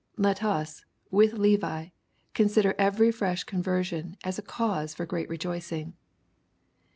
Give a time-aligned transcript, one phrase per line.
[0.17, 1.89] Let us, with Levi,
[2.33, 5.93] consider every fresh conversion as a cause for great rejoicing.